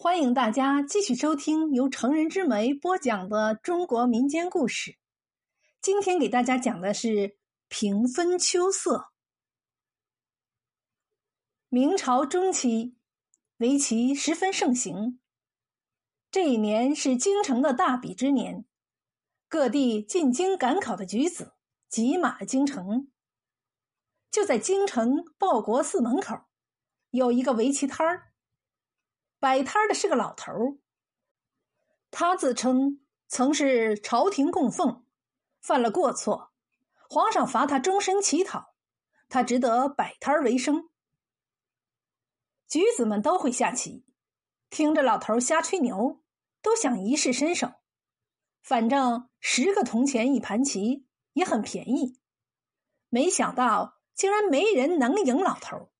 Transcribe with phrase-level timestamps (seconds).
[0.00, 4.96] 欢迎大家继续收听由成人之美播讲的中国民间故事。
[5.80, 7.36] 今天给大家讲的是
[7.66, 9.10] 平分秋色。
[11.68, 12.94] 明朝中期，
[13.56, 15.18] 围棋十分盛行。
[16.30, 18.64] 这一年是京城的大比之年，
[19.48, 21.54] 各地进京赶考的举子
[21.88, 23.10] 挤满了京城。
[24.30, 26.42] 就在京城报国寺门口，
[27.10, 28.27] 有一个围棋摊儿。
[29.40, 30.78] 摆摊的是个老头，
[32.10, 35.04] 他自称曾是朝廷供奉，
[35.60, 36.52] 犯了过错，
[37.08, 38.74] 皇上罚他终身乞讨，
[39.28, 40.88] 他只得摆摊为生。
[42.66, 44.04] 举子们都会下棋，
[44.70, 46.20] 听着老头瞎吹牛，
[46.60, 47.74] 都想一试身手。
[48.60, 52.18] 反正十个铜钱一盘棋也很便宜，
[53.08, 55.92] 没想到竟然没人能赢老头。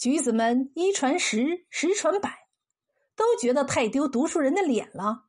[0.00, 2.48] 举子们一传十，十传百，
[3.14, 5.26] 都觉得太丢读书人的脸了。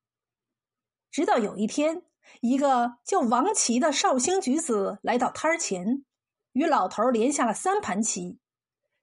[1.12, 2.06] 直到有一天，
[2.40, 6.06] 一个叫王琦的绍兴举子来到摊儿前，
[6.54, 8.40] 与老头连下了三盘棋，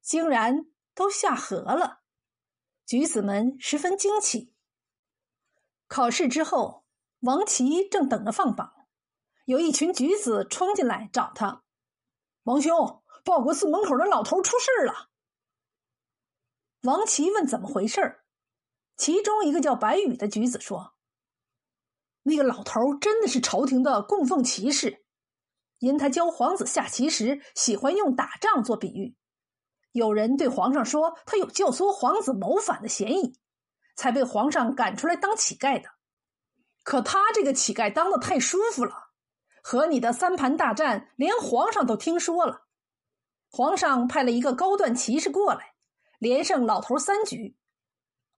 [0.00, 2.00] 竟然都下和了。
[2.86, 4.54] 举子们十分惊奇。
[5.86, 6.86] 考试之后，
[7.20, 8.72] 王琦正等着放榜，
[9.44, 11.62] 有一群举子冲进来找他
[12.44, 15.07] ：“王兄，报国寺门口的老头出事了。”
[16.82, 18.24] 王琦问：“怎么回事儿？”
[18.96, 20.94] 其中一个叫白羽的举子说
[22.22, 25.04] ：“那个老头真的是朝廷的供奉骑士，
[25.78, 29.16] 因他教皇子下棋时喜欢用打仗做比喻。
[29.92, 33.40] 有人对皇上说他有教唆皇子谋反的嫌疑，
[33.96, 35.88] 才被皇上赶出来当乞丐的。
[36.84, 39.10] 可他这个乞丐当的太舒服了，
[39.62, 42.66] 和你的三盘大战，连皇上都听说了。
[43.50, 45.74] 皇上派了一个高段骑士过来。”
[46.18, 47.56] 连胜老头三局，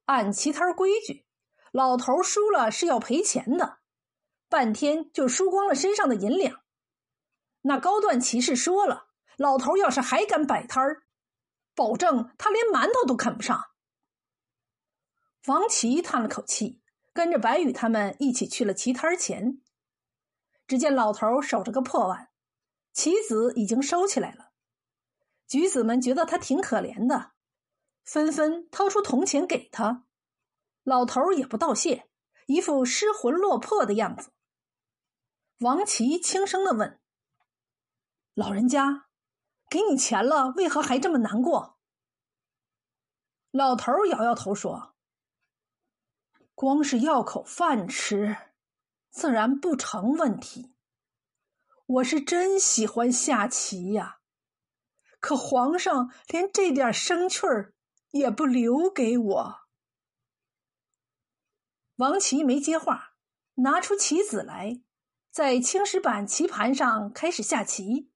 [0.04, 1.26] 按棋摊规矩，
[1.72, 3.78] 老头输了是要赔钱的，
[4.48, 6.62] 半天就输光了身上的银两。
[7.62, 11.04] 那高段骑士说了，老头要是还敢摆摊儿，
[11.74, 13.70] 保证他连馒头都啃不上。
[15.46, 16.82] 王琦叹了口气，
[17.14, 19.62] 跟着白羽他们一起去了棋摊前。
[20.66, 22.28] 只见老头守着个破碗，
[22.92, 24.50] 棋子已经收起来了。
[25.46, 27.32] 举子们觉得他挺可怜的。
[28.04, 30.04] 纷纷掏出铜钱给他，
[30.82, 32.08] 老头也不道谢，
[32.46, 34.32] 一副失魂落魄的样子。
[35.58, 37.00] 王琦轻声的问
[38.34, 39.06] ：“老人家，
[39.68, 41.78] 给你钱了，为何还这么难过？”
[43.52, 44.94] 老头摇摇头说
[46.54, 48.36] ：“光是要口饭吃，
[49.10, 50.74] 自然不成问题。
[51.86, 54.20] 我是真喜欢下棋呀，
[55.20, 57.74] 可皇上连这点生趣儿。”
[58.10, 59.60] 也不留给我。
[61.96, 63.14] 王琦没接话，
[63.54, 64.82] 拿出棋子来，
[65.30, 68.10] 在青石板棋盘上开始下棋。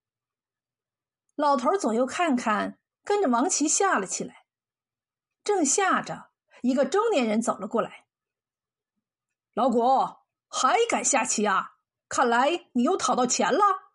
[1.34, 4.46] 老头左右看看，跟着王琦下了起来。
[5.42, 6.30] 正下着，
[6.62, 8.06] 一个中年人走了过来
[9.52, 9.82] ：“老谷，
[10.48, 11.76] 还敢下棋啊？
[12.08, 13.92] 看来你又讨到钱了。”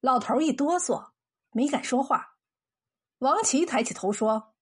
[0.00, 1.12] 老头一哆嗦，
[1.52, 2.31] 没敢说话。
[3.22, 4.52] 王琦抬起头说：“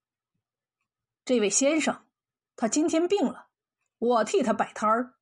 [1.24, 2.04] 这位先生，
[2.56, 3.48] 他今天病了，
[3.96, 5.14] 我替他摆摊儿。”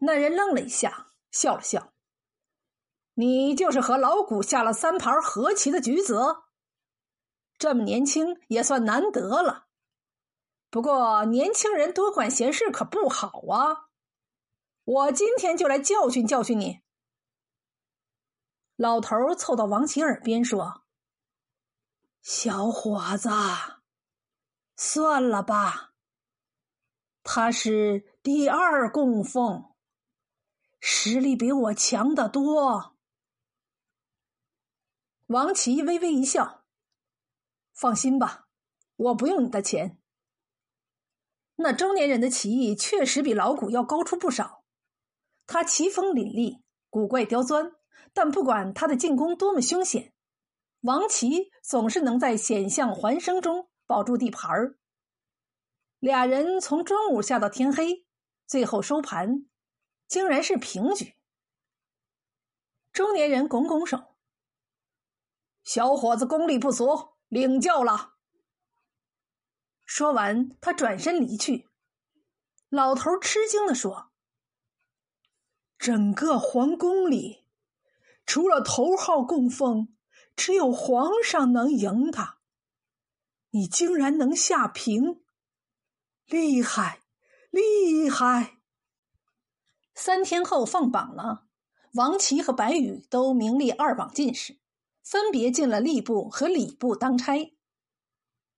[0.00, 1.92] 那人愣了一下，笑了笑
[3.12, 6.44] ：“你就是和老谷下了三盘和棋的举子，
[7.58, 9.66] 这么年轻也算难得了。
[10.70, 13.90] 不过年轻人多管闲事可不好啊！
[14.84, 16.80] 我今天就来教训教训你。”
[18.76, 20.86] 老头凑到王琦耳边说。
[22.22, 23.30] 小伙子，
[24.76, 25.94] 算了吧。
[27.22, 29.74] 他是第二供奉，
[30.80, 32.96] 实力比我强得多。
[35.26, 36.64] 王琦微微一笑
[37.72, 38.48] ：“放心吧，
[38.96, 39.98] 我不用你的钱。”
[41.56, 44.64] 那中年人的棋艺确实比老谷要高出不少。
[45.46, 47.72] 他棋风凛厉，古怪刁钻，
[48.12, 50.14] 但不管他的进攻多么凶险。
[50.80, 54.78] 王琦总是能在险象环生中保住地盘儿。
[55.98, 58.06] 俩人从中午下到天黑，
[58.46, 59.46] 最后收盘，
[60.08, 61.16] 竟然是平局。
[62.92, 64.16] 中年人拱拱手
[65.62, 68.14] ：“小伙子功力不俗，领教了。”
[69.84, 71.68] 说完，他转身离去。
[72.70, 74.12] 老头吃惊的说
[75.76, 77.44] ：“整个皇宫里，
[78.24, 79.94] 除了头号供奉。”
[80.36, 82.38] 只有皇上能赢他，
[83.50, 85.22] 你竟然能下平，
[86.26, 87.02] 厉害，
[87.50, 88.58] 厉害！
[89.94, 91.46] 三天后放榜了，
[91.94, 94.58] 王琦和白羽都名列二榜进士，
[95.02, 97.54] 分别进了吏部和礼部当差。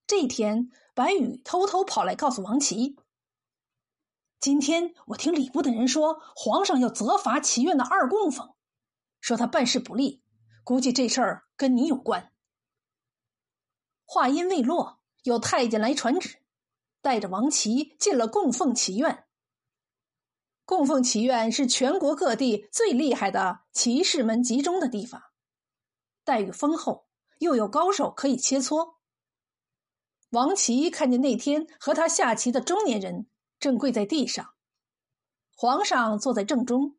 [0.06, 2.96] 这天，白羽偷偷跑来告诉王琦
[4.38, 8.54] ：“今天我听礼部的人说，皇上要责罚齐院的二供奉，
[9.20, 10.21] 说他办事不力，
[10.64, 12.32] 估计这事儿跟你有关。”
[14.05, 16.38] 话音未落，有太监来传旨，
[17.00, 19.25] 带着王琦进了供奉祈院。
[20.64, 25.23] 供奉祈院是全国各地最厉害的骑士们集中的地方，
[26.25, 27.06] 待遇丰厚，
[27.38, 28.94] 又有高手可以切磋。
[30.31, 33.26] 王琦看见那天和他下棋的中年人
[33.59, 34.55] 正跪在地上，
[35.55, 36.97] 皇上坐在正中。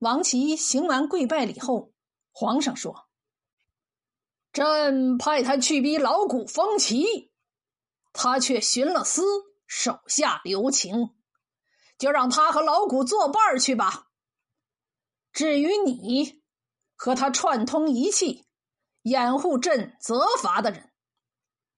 [0.00, 1.92] 王琦行完跪拜礼后，
[2.38, 3.08] 皇上说。
[4.52, 7.32] 朕派他去逼老谷封齐，
[8.12, 9.22] 他却寻了私，
[9.66, 11.14] 手下留情，
[11.96, 14.08] 就让他和老谷作伴去吧。
[15.32, 16.42] 至于你，
[16.94, 18.46] 和他串通一气，
[19.00, 20.92] 掩护朕责罚的人，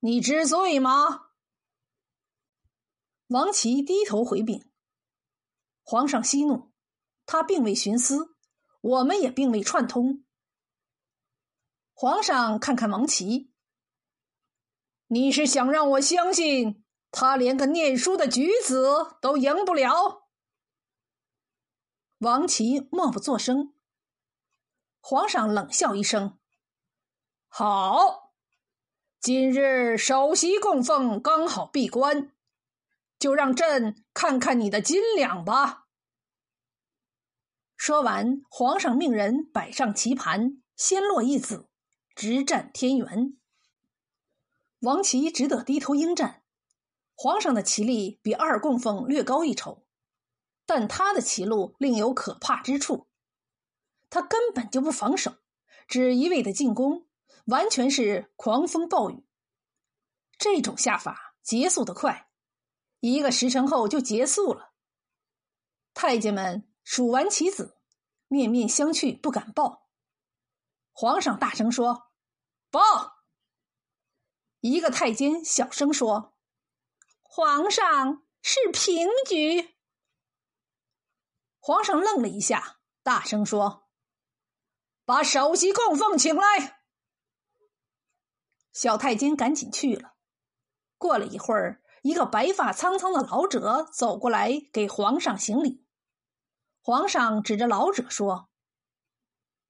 [0.01, 1.29] 你知罪吗？
[3.29, 4.73] 王琦低头回禀。
[5.85, 6.73] 皇上息怒，
[7.27, 8.37] 他并未徇私，
[8.81, 10.25] 我们也并未串通。
[12.01, 13.51] 皇上看看王琦，
[15.09, 20.29] 你是想让我相信他连个念书的举子都赢不了？
[22.19, 23.75] 王琦默不作声。
[25.01, 26.39] 皇上冷笑一声
[27.51, 28.31] ：“好，
[29.19, 32.31] 今日首席供奉刚好闭关，
[33.19, 35.89] 就让朕看看你的斤两吧。”
[37.77, 41.68] 说完，皇上命人摆上棋盘，先落一子。
[42.19, 43.39] 直战天元，
[44.81, 46.43] 王琦只得低头应战。
[47.15, 49.87] 皇上的棋力比二供奉略高一筹，
[50.67, 53.07] 但他的棋路另有可怕之处。
[54.11, 55.37] 他根本就不防守，
[55.87, 57.07] 只一味的进攻，
[57.45, 59.25] 完全是狂风暴雨。
[60.37, 62.29] 这种下法结束的快，
[62.99, 64.73] 一个时辰后就结束了。
[65.95, 67.79] 太监们数完棋子，
[68.27, 69.87] 面面相觑，不敢报。
[70.93, 72.08] 皇上大声说。
[72.71, 73.23] 报！
[74.61, 76.35] 一个太监小声说
[77.23, 79.77] ：“皇上是平局。”
[81.61, 83.89] 皇上愣了一下，大声说
[85.05, 86.81] ：“把首席供奉请来。”
[88.73, 90.15] 小太监赶紧去了。
[90.99, 95.87] 过了一会儿，一个白发苍苍的老者走过来给皇上行礼。
[96.81, 98.51] 皇上指着老者说：“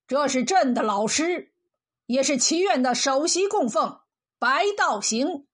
[0.08, 1.54] 这是朕的老师。”
[2.08, 4.00] 也是祈院的首席供奉
[4.38, 5.46] 白道行。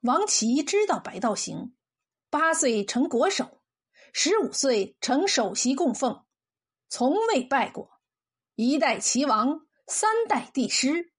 [0.00, 1.76] 王琦知道白道行，
[2.30, 3.62] 八岁成国手，
[4.12, 6.26] 十五岁成首席供奉，
[6.88, 8.00] 从未败过，
[8.56, 11.12] 一代齐王，三代帝师。